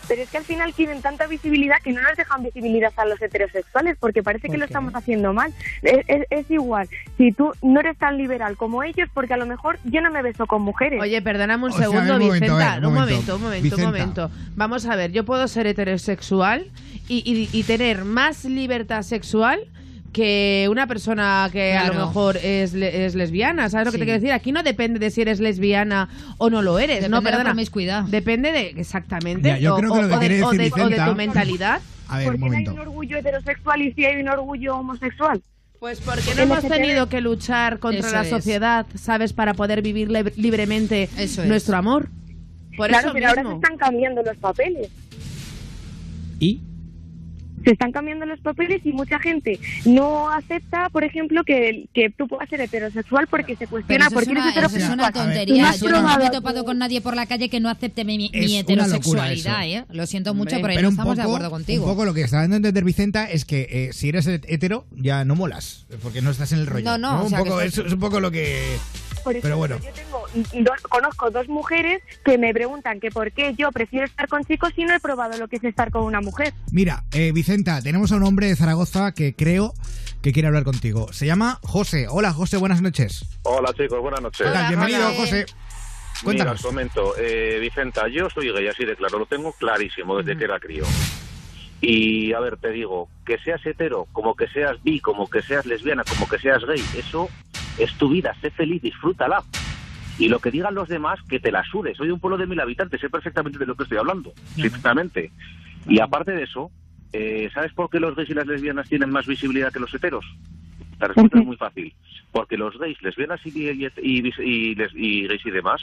Pero 0.09 0.23
es 0.23 0.29
que 0.29 0.37
al 0.39 0.43
final 0.43 0.73
tienen 0.73 1.01
tanta 1.01 1.27
visibilidad 1.27 1.77
que 1.81 1.93
no 1.93 2.01
nos 2.01 2.17
dejan 2.17 2.43
visibilidad 2.43 2.91
a 2.97 3.05
los 3.05 3.21
heterosexuales 3.21 3.95
porque 3.99 4.21
parece 4.23 4.47
que 4.47 4.53
¿Por 4.53 4.59
lo 4.59 4.65
estamos 4.65 4.93
haciendo 4.95 5.31
mal. 5.31 5.53
Es, 5.83 5.99
es- 6.07 6.25
es 6.29 6.51
igual, 6.51 6.89
si 7.17 7.31
tú 7.31 7.51
no 7.61 7.79
eres 7.79 7.97
tan 7.97 8.17
liberal 8.17 8.57
como 8.57 8.83
ellos, 8.83 9.07
porque 9.13 9.33
a 9.35 9.37
lo 9.37 9.45
mejor 9.45 9.79
yo 9.85 10.01
no 10.01 10.11
me 10.11 10.21
beso 10.21 10.47
con 10.47 10.63
mujeres. 10.63 10.99
Oye, 11.01 11.21
perdóname 11.21 11.63
un 11.65 11.71
O 11.71 11.77
segundo, 11.77 12.15
un 12.15 12.19
Vicenta. 12.19 12.75
ver, 12.75 12.79
un 12.79 12.85
un 12.87 12.93
momento, 12.95 13.35
un 13.35 13.41
momento, 13.43 13.75
un 13.77 13.81
momento. 13.83 14.31
Vamos 14.55 14.85
a 14.87 14.95
ver, 14.95 15.11
yo 15.11 15.23
puedo 15.23 15.47
ser 15.47 15.67
heterosexual 15.67 16.65
y, 17.07 17.17
y- 17.25 17.49
y 17.57 17.63
tener 17.63 18.03
más 18.03 18.45
libertad 18.45 19.03
sexual 19.03 19.59
que 20.11 20.67
una 20.71 20.87
persona 20.87 21.49
que 21.51 21.73
a 21.73 21.87
lo 21.87 22.05
mejor 22.07 22.37
es, 22.37 22.73
le- 22.73 23.05
es 23.05 23.15
lesbiana, 23.15 23.69
¿sabes 23.69 23.85
lo 23.87 23.91
que 23.91 23.97
te 23.99 24.05
quiero 24.05 24.19
decir? 24.19 24.31
Aquí 24.33 24.51
no 24.51 24.63
depende 24.63 24.99
de 24.99 25.11
si 25.11 25.21
eres 25.21 25.39
lesbiana 25.39 26.09
o 26.37 26.49
no 26.49 26.61
lo 26.61 26.79
eres, 26.79 26.97
Depende 26.97 27.09
no, 27.09 27.17
de 27.19 27.23
la 27.25 27.29
perdona. 27.31 27.49
promiscuidad. 27.51 28.03
Depende 28.05 28.51
de, 28.51 28.67
exactamente, 28.77 29.49
Ya, 29.49 29.57
yo 29.59 29.75
o, 29.75 29.77
creo 29.77 29.93
que 29.93 30.01
lo 30.01 30.07
que 30.07 30.13
o- 30.13 30.17
o 30.17 30.19
de, 30.19 30.43
o 30.43 30.51
de- 30.51 30.71
o 30.83 30.89
de 30.89 30.99
tu 31.11 31.15
mentalidad. 31.15 31.81
A 32.07 32.17
ver, 32.17 32.25
¿Por 32.27 32.35
un 32.35 32.41
qué 32.41 32.49
no 32.49 32.57
hay 32.57 32.67
un 32.67 32.79
orgullo 32.79 33.17
heterosexual 33.17 33.81
y 33.83 33.93
si 33.93 34.05
hay 34.05 34.21
un 34.21 34.29
orgullo 34.29 34.77
homosexual? 34.77 35.41
Pues 35.79 36.01
porque 36.01 36.33
no 36.35 36.41
hemos 36.41 36.67
tenido 36.67 37.07
que 37.07 37.21
luchar 37.21 37.79
contra 37.79 37.99
Eso 38.07 38.11
la 38.15 38.21
es. 38.23 38.29
sociedad, 38.29 38.85
¿sabes? 38.95 39.31
Para 39.31 39.53
poder 39.53 39.81
vivir 39.81 40.09
lib- 40.09 40.33
libremente 40.35 41.03
Eso 41.17 41.43
es. 41.43 41.47
nuestro 41.47 41.77
amor. 41.77 42.09
Por 42.75 42.87
claro, 42.89 43.07
eso 43.09 43.13
pero 43.13 43.27
ahora 43.29 43.41
se 43.43 43.47
mismo. 43.47 43.61
están 43.63 43.77
cambiando 43.77 44.21
los 44.23 44.35
papeles. 44.37 44.89
¿Y? 46.39 46.61
Se 47.69 47.73
están 47.73 47.91
cambiando 47.91 48.25
los 48.25 48.39
papeles 48.39 48.81
y 48.83 48.91
mucha 48.93 49.19
gente 49.19 49.59
no 49.85 50.31
acepta, 50.31 50.89
por 50.89 51.03
ejemplo, 51.03 51.43
que, 51.43 51.87
que 51.93 52.09
tú 52.09 52.27
puedas 52.27 52.49
ser 52.49 52.61
heterosexual 52.61 53.27
porque 53.27 53.55
se 53.55 53.67
cuestiona 53.67 54.09
por 54.09 54.23
es 54.23 54.27
qué 54.27 54.31
eres 54.31 54.43
una, 54.43 54.49
eso 54.49 54.49
es 54.49 54.55
heterosexual. 54.57 54.93
una 54.99 55.11
tontería. 55.11 55.75
Yo 55.75 55.89
no 55.91 56.17
me 56.17 56.25
he 56.25 56.29
topado 56.31 56.65
con 56.65 56.79
nadie 56.79 56.99
por 57.01 57.15
la 57.15 57.27
calle 57.27 57.47
que 57.47 57.59
no 57.59 57.69
acepte 57.69 58.03
mi, 58.05 58.17
mi 58.17 58.31
Es 58.33 58.49
una 58.49 58.59
heterosexualidad, 58.61 59.67
¿eh? 59.67 59.85
Lo 59.91 60.07
siento 60.07 60.31
Hombre. 60.31 60.55
mucho, 60.55 60.67
pero 60.67 60.81
no 60.81 60.89
estamos 60.89 61.15
poco, 61.15 61.15
de 61.15 61.21
acuerdo 61.21 61.51
contigo. 61.51 61.83
un 61.85 61.91
poco 61.91 62.05
lo 62.05 62.15
que 62.15 62.21
está 62.21 62.37
dando 62.37 62.55
a 62.55 62.57
entender 62.57 62.83
Vicenta 62.83 63.29
es 63.29 63.45
que 63.45 63.67
eh, 63.69 63.93
si 63.93 64.09
eres 64.09 64.25
hetero 64.25 64.87
ya 64.95 65.23
no 65.23 65.35
molas, 65.35 65.85
porque 66.01 66.23
no 66.23 66.31
estás 66.31 66.51
en 66.53 66.59
el 66.59 66.65
rollo. 66.65 66.85
No, 66.85 66.97
no, 66.97 67.21
o 67.21 67.25
Un 67.27 67.31
poco, 67.31 67.61
es, 67.61 67.77
es 67.77 67.93
un 67.93 67.99
poco 67.99 68.19
lo 68.19 68.31
que... 68.31 68.77
Por 69.29 69.41
Pero 69.41 69.57
bueno. 69.57 69.77
Yo 69.77 69.91
tengo 69.93 70.25
dos, 70.63 70.81
conozco 70.89 71.29
dos 71.29 71.47
mujeres 71.47 72.01
que 72.25 72.39
me 72.39 72.51
preguntan 72.51 72.99
que 72.99 73.11
por 73.11 73.31
qué 73.31 73.53
yo 73.55 73.71
prefiero 73.71 74.07
estar 74.07 74.27
con 74.27 74.43
chicos 74.43 74.71
si 74.75 74.83
no 74.85 74.95
he 74.95 74.99
probado 74.99 75.37
lo 75.37 75.47
que 75.47 75.57
es 75.57 75.63
estar 75.63 75.91
con 75.91 76.03
una 76.03 76.19
mujer. 76.19 76.51
Mira, 76.71 77.03
eh, 77.11 77.31
Vicenta, 77.31 77.79
tenemos 77.79 78.11
a 78.11 78.15
un 78.15 78.23
hombre 78.23 78.47
de 78.47 78.55
Zaragoza 78.55 79.11
que 79.11 79.35
creo 79.35 79.75
que 80.23 80.33
quiere 80.33 80.47
hablar 80.47 80.63
contigo. 80.63 81.13
Se 81.13 81.27
llama 81.27 81.59
José. 81.61 82.07
Hola, 82.09 82.33
José, 82.33 82.57
buenas 82.57 82.81
noches. 82.81 83.23
Hola 83.43 83.71
chicos, 83.73 84.01
buenas 84.01 84.21
noches. 84.21 84.47
Hola, 84.47 84.67
Bienvenido, 84.67 85.13
José. 85.13 85.45
Mira, 85.45 86.23
Cuéntanos. 86.23 86.55
os 86.55 86.65
comento, 86.65 87.13
eh, 87.19 87.59
Vicenta, 87.59 88.07
yo 88.07 88.31
soy 88.31 88.51
gay, 88.51 88.67
así 88.67 88.83
de 88.83 88.95
claro, 88.95 89.19
lo 89.19 89.27
tengo 89.27 89.53
clarísimo 89.53 90.17
desde 90.17 90.35
que 90.39 90.45
era 90.45 90.59
crío. 90.59 90.85
Y 91.81 92.33
a 92.33 92.39
ver, 92.39 92.57
te 92.57 92.71
digo, 92.71 93.07
que 93.25 93.37
seas 93.37 93.63
hetero, 93.63 94.07
como 94.11 94.35
que 94.35 94.47
seas 94.47 94.81
bi, 94.83 94.99
como 94.99 95.29
que 95.29 95.43
seas 95.43 95.67
lesbiana, 95.67 96.03
como 96.03 96.27
que 96.27 96.39
seas 96.39 96.65
gay, 96.65 96.83
eso 96.97 97.29
es 97.79 97.93
tu 97.95 98.09
vida, 98.09 98.35
sé 98.41 98.51
feliz, 98.51 98.81
disfrútala. 98.81 99.43
Y 100.17 100.27
lo 100.27 100.39
que 100.39 100.51
digan 100.51 100.75
los 100.75 100.89
demás, 100.89 101.19
que 101.29 101.39
te 101.39 101.51
la 101.51 101.63
sudes. 101.63 101.95
Soy 101.97 102.07
de 102.07 102.13
un 102.13 102.19
pueblo 102.19 102.37
de 102.37 102.45
mil 102.45 102.59
habitantes, 102.59 102.99
sé 102.99 103.09
perfectamente 103.09 103.57
de 103.57 103.65
lo 103.65 103.75
que 103.75 103.83
estoy 103.83 103.97
hablando, 103.97 104.33
sinceramente. 104.55 105.31
Y 105.87 105.99
aparte 106.01 106.33
de 106.33 106.43
eso, 106.43 106.71
eh, 107.13 107.49
¿sabes 107.53 107.71
por 107.73 107.89
qué 107.89 107.99
los 108.01 108.15
gays 108.15 108.29
y 108.29 108.33
las 108.33 108.45
lesbianas 108.45 108.89
tienen 108.89 109.09
más 109.11 109.25
visibilidad 109.25 109.71
que 109.71 109.79
los 109.79 109.93
heteros? 109.93 110.25
La 110.99 111.07
respuesta 111.07 111.39
es 111.39 111.45
muy 111.45 111.55
fácil. 111.57 111.93
Porque 112.33 112.57
los 112.57 112.77
gays, 112.77 113.01
lesbianas 113.01 113.39
y, 113.45 113.49
y, 113.69 113.87
y- 114.03 114.75
y 114.95 115.27
gays 115.27 115.45
y 115.45 115.51
demás 115.51 115.81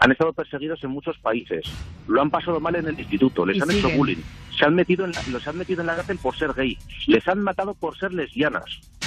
han 0.00 0.12
estado 0.12 0.32
perseguidos 0.34 0.84
en 0.84 0.90
muchos 0.90 1.16
países. 1.18 1.64
Lo 2.06 2.20
han 2.20 2.30
pasado 2.30 2.60
mal 2.60 2.76
en 2.76 2.86
el 2.86 3.00
instituto, 3.00 3.44
les 3.46 3.60
han 3.62 3.70
hecho 3.70 3.88
bullying. 3.96 4.18
Se 4.56 4.64
han 4.66 4.74
metido 4.74 5.04
en 5.06 5.12
la, 5.12 5.22
los 5.32 5.48
han 5.48 5.56
metido 5.58 5.80
en 5.80 5.86
la 5.88 5.96
cárcel 5.96 6.18
por 6.22 6.36
ser 6.36 6.52
gay. 6.52 6.76
Les 7.06 7.26
han 7.26 7.40
matado 7.42 7.74
por 7.74 7.96
ser 7.98 8.12
lesbianas. 8.12 8.64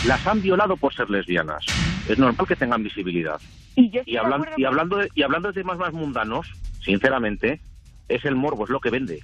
Las 0.07 0.25
han 0.27 0.41
violado 0.41 0.75
por 0.75 0.93
ser 0.93 1.09
lesbianas. 1.09 1.63
Es 2.07 2.17
normal 2.17 2.47
que 2.47 2.55
tengan 2.55 2.83
visibilidad. 2.83 3.39
Y, 3.75 3.89
yo 3.89 4.01
Y, 4.05 4.17
hablan- 4.17 4.45
y 4.57 4.65
hablando 4.65 4.97
de, 4.97 5.09
y 5.15 5.23
hablando 5.23 5.49
de 5.49 5.53
temas 5.61 5.77
más 5.77 5.93
mundanos, 5.93 6.47
sinceramente, 6.83 7.59
es 8.09 8.25
el 8.25 8.35
morbo, 8.35 8.63
es 8.65 8.69
lo 8.69 8.79
que 8.79 8.89
vende. 8.89 9.23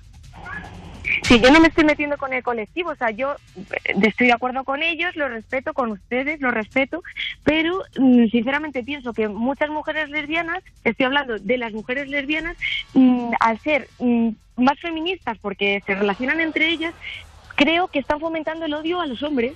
Sí, 1.23 1.39
yo 1.41 1.51
no 1.51 1.59
me 1.59 1.67
estoy 1.69 1.83
metiendo 1.85 2.17
con 2.17 2.33
el 2.33 2.43
colectivo, 2.43 2.91
o 2.91 2.95
sea, 2.95 3.11
yo 3.11 3.35
eh, 3.55 3.93
estoy 4.03 4.27
de 4.27 4.33
acuerdo 4.33 4.63
con 4.63 4.83
ellos, 4.83 5.15
lo 5.15 5.27
respeto, 5.27 5.73
con 5.73 5.91
ustedes 5.91 6.39
lo 6.41 6.51
respeto, 6.51 7.01
pero 7.43 7.81
mm, 7.97 8.27
sinceramente 8.27 8.83
pienso 8.83 9.13
que 9.13 9.27
muchas 9.27 9.69
mujeres 9.69 10.09
lesbianas, 10.09 10.63
estoy 10.83 11.05
hablando 11.05 11.37
de 11.39 11.57
las 11.57 11.73
mujeres 11.73 12.07
lesbianas, 12.09 12.55
mm, 12.93 13.31
al 13.39 13.59
ser 13.59 13.87
mm, 13.99 14.29
más 14.57 14.79
feministas 14.79 15.37
porque 15.39 15.81
se 15.85 15.95
relacionan 15.95 16.39
entre 16.41 16.67
ellas, 16.69 16.93
creo 17.55 17.87
que 17.87 17.99
están 17.99 18.19
fomentando 18.19 18.65
el 18.65 18.73
odio 18.73 18.99
a 19.01 19.07
los 19.07 19.23
hombres. 19.23 19.53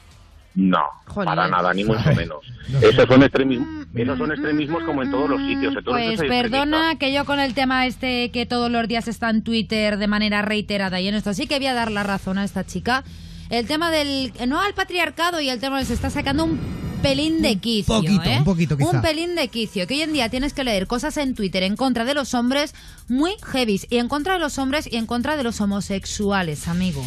No, 0.53 0.84
para 1.13 1.48
nada, 1.48 1.74
ni 1.74 1.84
mucho 1.84 2.13
menos. 2.15 2.39
Esos 2.81 3.08
son 3.08 3.24
extremismos, 3.24 3.88
esos 3.93 4.17
son 4.17 4.31
extremismos 4.31 4.84
como 4.84 5.01
en 5.03 5.12
todos 5.12 5.29
los 5.29 5.41
sitios. 5.41 5.75
En 5.75 5.84
todos 5.84 5.98
Pues 5.98 6.12
sitios 6.12 6.22
hay 6.22 6.29
perdona 6.29 6.62
extremistas. 6.91 6.98
que 7.00 7.13
yo 7.13 7.25
con 7.25 7.39
el 7.39 7.53
tema 7.53 7.86
este 7.86 8.31
que 8.31 8.46
todos 8.46 8.70
los 8.72 8.88
días 8.88 9.08
está 9.08 9.29
en 9.29 9.43
Twitter 9.43 9.98
de 9.98 10.08
manera 10.08 10.41
reiterada 10.41 11.00
y 11.00 11.08
en 11.08 11.15
esto 11.15 11.34
sí 11.34 11.48
que 11.48 11.58
voy 11.58 11.67
a 11.67 11.74
dar 11.74 11.91
la 11.91 12.03
razón 12.03 12.38
a 12.38 12.43
esta 12.43 12.65
chica. 12.65 13.03
El 13.50 13.67
tema 13.67 13.91
del 13.91 14.31
no 14.48 14.62
al 14.62 14.74
patriarcado 14.74 15.41
y 15.41 15.50
el 15.50 15.60
tema 15.60 15.84
se 15.84 15.93
está 15.93 16.10
sacando 16.10 16.46
un 16.46 16.60
pelín 17.01 17.41
de 17.41 17.58
quicio, 17.58 17.96
poquito, 17.96 18.24
¿eh? 18.24 18.38
un 18.38 18.43
poquito, 18.43 18.77
quizá. 18.77 18.89
Un 18.91 19.01
pelín 19.01 19.36
de 19.36 19.48
quicio, 19.48 19.88
que 19.88 19.96
hoy 19.96 20.01
en 20.01 20.13
día 20.13 20.29
tienes 20.29 20.53
que 20.53 20.63
leer 20.63 20.88
cosas 20.88 21.17
en 21.17 21.34
Twitter 21.34 21.63
en 21.63 21.75
contra 21.75 22.05
de 22.05 22.13
los 22.13 22.34
hombres 22.34 22.75
muy 23.10 23.31
heavies 23.51 23.88
y 23.89 23.98
en 23.98 24.08
contra 24.08 24.34
de 24.34 24.39
los 24.39 24.58
hombres 24.60 24.88
y 24.89 24.98
en 24.98 25.05
contra 25.08 25.36
de 25.36 25.43
los 25.43 25.60
homosexuales, 25.62 26.67
amigo. 26.67 27.03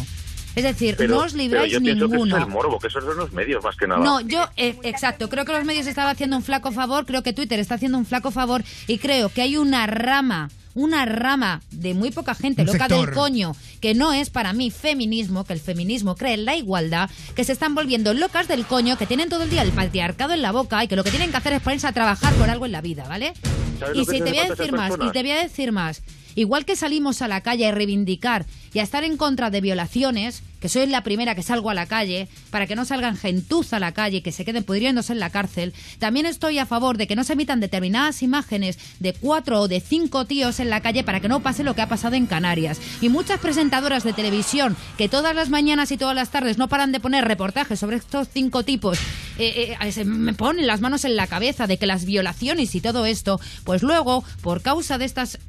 Es 0.55 0.63
decir, 0.63 0.95
Pero, 0.97 1.15
no 1.15 1.21
os 1.23 1.33
pero 1.33 1.43
libráis 1.43 1.73
yo 1.73 1.81
pienso 1.81 2.07
que 2.07 2.15
eso 2.15 2.23
ninguno. 2.25 2.37
es 2.37 2.43
el 2.43 2.49
morbo, 2.49 2.79
que 2.79 2.87
esos 2.87 3.03
son 3.03 3.17
los 3.17 3.31
medios 3.33 3.63
más 3.63 3.75
que 3.75 3.87
nada. 3.87 4.03
No, 4.03 4.21
yo, 4.21 4.47
eh, 4.55 4.77
exacto, 4.83 5.29
creo 5.29 5.43
que 5.45 5.51
los 5.53 5.65
medios 5.65 5.85
estaban 5.87 6.11
haciendo 6.11 6.37
un 6.37 6.43
flaco 6.43 6.71
favor, 6.71 7.05
creo 7.05 7.23
que 7.23 7.33
Twitter 7.33 7.59
está 7.59 7.75
haciendo 7.75 7.97
un 7.97 8.05
flaco 8.05 8.31
favor 8.31 8.63
y 8.87 8.97
creo 8.97 9.29
que 9.29 9.41
hay 9.41 9.57
una 9.57 9.85
rama, 9.87 10.49
una 10.73 11.05
rama 11.05 11.61
de 11.71 11.93
muy 11.93 12.11
poca 12.11 12.35
gente 12.35 12.61
Un 12.61 12.67
loca 12.67 12.79
sector. 12.87 13.05
del 13.07 13.15
coño, 13.15 13.55
que 13.81 13.93
no 13.95 14.13
es 14.13 14.29
para 14.29 14.53
mí 14.53 14.71
feminismo, 14.71 15.43
que 15.45 15.53
el 15.53 15.59
feminismo 15.59 16.15
cree 16.15 16.33
en 16.35 16.45
la 16.45 16.55
igualdad, 16.55 17.09
que 17.35 17.43
se 17.43 17.51
están 17.51 17.75
volviendo 17.75 18.13
locas 18.13 18.47
del 18.47 18.65
coño, 18.65 18.97
que 18.97 19.05
tienen 19.05 19.29
todo 19.29 19.43
el 19.43 19.49
día 19.49 19.61
el 19.61 19.71
patriarcado 19.71 20.33
en 20.33 20.41
la 20.41 20.51
boca 20.51 20.83
y 20.83 20.87
que 20.87 20.95
lo 20.95 21.03
que 21.03 21.11
tienen 21.11 21.31
que 21.31 21.37
hacer 21.37 21.53
es 21.53 21.61
ponerse 21.61 21.87
a 21.87 21.91
trabajar 21.91 22.33
por 22.35 22.49
algo 22.49 22.65
en 22.65 22.71
la 22.71 22.81
vida, 22.81 23.05
¿vale? 23.07 23.33
¿Sabes 23.79 23.97
Y 23.97 24.05
si 24.05 24.21
te 24.21 24.29
voy 24.31 24.39
a 24.39 24.49
decir 24.49 24.71
más, 24.71 24.93
y 25.01 25.11
te 25.11 25.21
voy 25.21 25.31
a 25.31 25.41
decir 25.43 25.71
más. 25.73 26.01
Igual 26.35 26.65
que 26.65 26.75
salimos 26.75 27.21
a 27.21 27.27
la 27.27 27.41
calle 27.41 27.67
a 27.67 27.71
reivindicar 27.71 28.45
y 28.73 28.79
a 28.79 28.83
estar 28.83 29.03
en 29.03 29.17
contra 29.17 29.49
de 29.49 29.61
violaciones, 29.61 30.43
que 30.59 30.69
soy 30.69 30.85
la 30.87 31.03
primera 31.03 31.35
que 31.35 31.43
salgo 31.43 31.69
a 31.69 31.73
la 31.73 31.85
calle, 31.85 32.27
para 32.49 32.67
que 32.67 32.75
no 32.75 32.85
salgan 32.85 33.15
gentuza 33.15 33.77
a 33.77 33.79
la 33.79 33.93
calle 33.93 34.17
y 34.17 34.21
que 34.21 34.31
se 34.31 34.43
queden 34.43 34.63
pudriéndose 34.63 35.13
en 35.13 35.19
la 35.19 35.29
cárcel, 35.29 35.73
también 35.99 36.25
estoy 36.25 36.59
a 36.59 36.65
favor 36.65 36.97
de 36.97 37.07
que 37.07 37.15
no 37.15 37.23
se 37.23 37.33
emitan 37.33 37.59
determinadas 37.59 38.21
imágenes 38.21 38.77
de 38.99 39.13
cuatro 39.13 39.61
o 39.61 39.67
de 39.67 39.79
cinco 39.79 40.25
tíos 40.25 40.59
en 40.59 40.69
la 40.69 40.81
calle 40.81 41.03
para 41.03 41.19
que 41.19 41.29
no 41.29 41.41
pase 41.41 41.63
lo 41.63 41.73
que 41.73 41.81
ha 41.81 41.89
pasado 41.89 42.15
en 42.15 42.25
Canarias. 42.25 42.81
Y 42.99 43.09
muchas 43.09 43.39
presentadoras 43.39 44.03
de 44.03 44.13
televisión 44.13 44.75
que 44.97 45.07
todas 45.07 45.35
las 45.35 45.49
mañanas 45.49 45.91
y 45.91 45.97
todas 45.97 46.15
las 46.15 46.31
tardes 46.31 46.57
no 46.57 46.67
paran 46.67 46.91
de 46.91 46.99
poner 46.99 47.25
reportajes 47.25 47.79
sobre 47.79 47.97
estos 47.97 48.27
cinco 48.33 48.63
tipos, 48.63 48.97
eh, 49.37 49.77
eh, 49.79 49.91
se 49.91 50.03
me 50.03 50.33
ponen 50.33 50.67
las 50.67 50.81
manos 50.81 51.05
en 51.05 51.15
la 51.15 51.27
cabeza 51.27 51.67
de 51.67 51.77
que 51.77 51.85
las 51.85 52.05
violaciones 52.05 52.73
y 52.75 52.81
todo 52.81 53.05
esto, 53.05 53.39
pues 53.63 53.83
luego, 53.83 54.23
por 54.41 54.61
causa 54.61 54.97
de 54.97 55.05
estas 55.05 55.39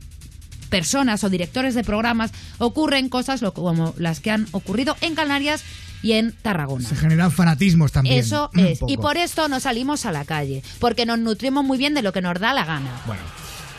personas 0.66 1.23
o 1.25 1.30
directores 1.30 1.75
de 1.75 1.82
programas 1.85 2.32
ocurren 2.58 3.08
cosas 3.08 3.42
lo- 3.42 3.52
como 3.54 3.94
las 3.99 4.20
que 4.20 4.30
han 4.30 4.46
ocurrido 4.52 4.96
en 5.00 5.14
Canarias 5.14 5.64
y 6.02 6.12
en 6.12 6.32
Tarragona. 6.32 6.87
Se 6.88 6.94
generan 6.94 7.32
fanatismos 7.32 7.90
también. 7.92 8.18
Eso 8.18 8.50
es. 8.56 8.80
Y 8.87 8.96
por 8.99 9.16
esto 9.16 9.49
no 9.49 9.61
salimos 9.61 10.06
a 10.06 10.12
la 10.12 10.25
calle, 10.25 10.62
porque 10.78 11.06
nos 11.06 11.18
nutrimos 11.18 11.64
muy 11.64 11.78
bien 11.78 11.94
de 11.94 12.02
lo 12.02 12.12
que 12.12 12.20
nos 12.20 12.38
da 12.38 12.52
la 12.54 12.64
gana. 12.64 12.90
Bueno, 13.06 13.23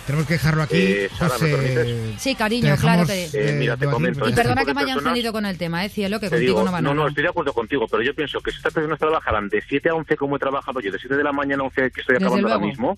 tenemos 0.06 0.26
que 0.28 0.34
dejarlo 0.34 0.64
aquí. 0.64 0.76
Eh, 0.78 1.10
Sara, 1.18 1.36
¿me 1.40 1.52
José? 1.52 2.14
Sí, 2.18 2.34
cariño, 2.36 2.72
dejamos, 2.72 3.06
claro 3.06 3.08
que... 3.08 3.26
Eh, 3.34 3.54
mira, 3.60 3.76
te 3.76 3.82
debatir, 3.82 3.90
comento, 3.94 4.20
pero- 4.22 4.32
Y 4.32 4.34
perdona 4.34 4.66
que 4.66 4.74
me 4.74 4.82
hayan 4.82 5.00
cedido 5.02 5.32
con 5.32 5.46
el 5.46 5.58
tema, 5.58 5.86
eh, 5.86 5.90
cielo, 5.90 6.20
que 6.20 6.28
Te 6.30 6.38
contigo 6.38 6.54
digo, 6.54 6.66
no 6.66 6.72
va 6.72 6.82
no, 6.82 6.94
no, 6.94 7.08
estoy 7.08 7.24
de 7.24 7.30
acuerdo 7.30 7.54
contigo, 7.54 7.88
pero 7.90 8.02
yo 8.04 8.14
pienso 8.16 8.40
que 8.42 8.52
si 8.52 8.58
estas 8.58 8.74
personas 8.74 9.00
trabajaran 9.00 9.48
de 9.50 9.62
7 9.68 9.90
a 9.90 9.94
11 9.96 10.16
como 10.18 10.36
he 10.38 10.40
trabajado 10.40 10.80
yo, 10.80 10.92
de 10.92 11.00
7 11.00 11.16
de 11.16 11.24
la 11.24 11.32
mañana 11.32 11.64
a 11.64 11.68
11 11.68 11.92
que 11.92 12.02
estoy 12.02 12.16
acabando 12.18 12.48
ahora 12.48 12.66
mismo, 12.66 12.98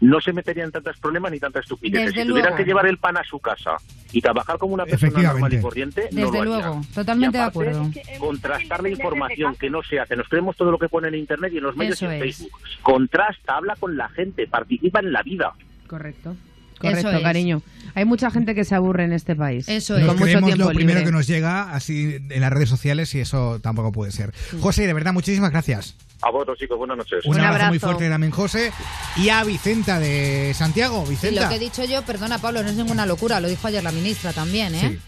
no 0.00 0.20
se 0.20 0.32
meterían 0.32 0.70
tantos 0.70 0.98
problemas 0.98 1.32
ni 1.32 1.40
tantas 1.40 1.64
estupideces. 1.64 2.06
Desde 2.08 2.22
si 2.22 2.28
tuvieran 2.28 2.50
luego. 2.50 2.56
que 2.56 2.64
llevar 2.64 2.86
el 2.86 2.98
pan 2.98 3.16
a 3.16 3.24
su 3.24 3.38
casa 3.38 3.76
y 4.12 4.20
trabajar 4.20 4.58
como 4.58 4.74
una 4.74 4.84
persona 4.84 5.22
normal 5.22 5.52
y 5.54 5.60
corriente, 5.60 6.08
no 6.12 6.20
Desde 6.22 6.32
lo 6.32 6.42
harían. 6.42 6.44
luego, 6.62 6.80
totalmente 6.94 7.38
Y 7.38 7.40
de 7.40 7.46
acuerdo. 7.46 7.90
Contrastar 8.18 8.82
la 8.82 8.88
información 8.90 9.54
que 9.56 9.70
no 9.70 9.82
se 9.82 9.98
hace. 10.00 10.16
Nos 10.16 10.28
creemos 10.28 10.56
todo 10.56 10.70
lo 10.70 10.78
que 10.78 10.88
pone 10.88 11.08
en 11.08 11.14
Internet 11.16 11.52
y 11.54 11.58
en 11.58 11.64
los 11.64 11.76
medios 11.76 11.94
Eso 12.00 12.04
y 12.04 12.08
en 12.08 12.14
es. 12.14 12.36
Facebook. 12.38 12.60
Contrasta, 12.82 13.56
habla 13.56 13.76
con 13.76 13.96
la 13.96 14.08
gente, 14.10 14.46
participa 14.46 15.00
en 15.00 15.12
la 15.12 15.22
vida. 15.22 15.52
Correcto. 15.86 16.36
Correcto, 16.78 17.10
es. 17.10 17.22
cariño. 17.22 17.62
Hay 17.94 18.04
mucha 18.04 18.30
gente 18.30 18.54
que 18.54 18.64
se 18.64 18.74
aburre 18.74 19.04
en 19.04 19.12
este 19.12 19.34
país. 19.34 19.68
Eso 19.68 19.94
y 19.96 20.00
es. 20.00 20.06
Nos 20.06 20.16
Con 20.16 20.26
mucho 20.28 20.38
tiempo 20.42 20.64
lo 20.64 20.68
primero 20.70 20.98
libre. 20.98 21.04
que 21.04 21.12
nos 21.16 21.26
llega 21.26 21.72
así 21.74 22.16
en 22.28 22.40
las 22.40 22.52
redes 22.52 22.68
sociales 22.68 23.14
y 23.14 23.20
eso 23.20 23.58
tampoco 23.60 23.92
puede 23.92 24.12
ser. 24.12 24.32
José, 24.60 24.86
de 24.86 24.92
verdad, 24.92 25.12
muchísimas 25.12 25.50
gracias. 25.50 25.94
A 26.22 26.30
vosotros, 26.30 26.58
chicos, 26.58 26.78
buenas 26.78 26.96
noches. 26.96 27.24
Un, 27.26 27.34
Un 27.36 27.40
abrazo, 27.40 27.68
muy 27.70 27.78
fuerte 27.78 28.08
también, 28.08 28.32
José. 28.32 28.72
Y 29.16 29.28
a 29.28 29.44
Vicenta 29.44 29.98
de 30.00 30.52
Santiago. 30.54 31.04
Y 31.06 31.10
Vicenta. 31.10 31.42
lo 31.42 31.48
que 31.48 31.56
he 31.56 31.58
dicho 31.58 31.84
yo, 31.84 32.02
perdona 32.02 32.38
Pablo, 32.38 32.62
no 32.62 32.68
es 32.70 32.74
ninguna 32.76 33.04
locura, 33.06 33.38
lo 33.40 33.48
dijo 33.48 33.66
ayer 33.68 33.82
la 33.84 33.92
ministra 33.92 34.32
también, 34.32 34.74
¿eh? 34.74 34.80
Sí. 34.92 34.98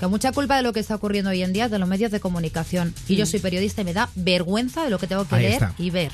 Que 0.00 0.06
mucha 0.06 0.30
culpa 0.30 0.56
de 0.56 0.62
lo 0.62 0.72
que 0.72 0.78
está 0.78 0.94
ocurriendo 0.94 1.30
hoy 1.30 1.42
en 1.42 1.52
día 1.52 1.64
es 1.64 1.70
de 1.72 1.78
los 1.80 1.88
medios 1.88 2.12
de 2.12 2.20
comunicación. 2.20 2.94
Y 3.08 3.16
yo 3.16 3.26
soy 3.26 3.40
periodista 3.40 3.82
y 3.82 3.84
me 3.84 3.92
da 3.92 4.08
vergüenza 4.14 4.84
de 4.84 4.90
lo 4.90 4.98
que 5.00 5.08
tengo 5.08 5.26
que 5.26 5.34
Ahí 5.34 5.42
leer 5.42 5.54
está. 5.54 5.74
y 5.76 5.90
ver. 5.90 6.12